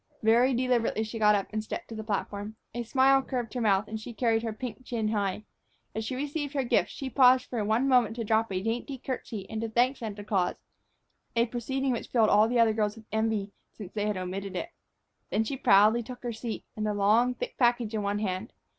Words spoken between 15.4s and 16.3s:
she proudly took